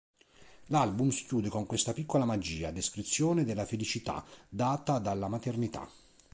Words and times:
L'album 0.69 1.09
si 1.11 1.25
chiude 1.27 1.49
con 1.49 1.67
"Questa 1.67 1.93
piccola 1.93 2.25
magia", 2.25 2.71
descrizione 2.71 3.43
della 3.45 3.67
felicità 3.67 4.25
data 4.49 4.97
dalla 4.97 5.27
maternità. 5.27 5.87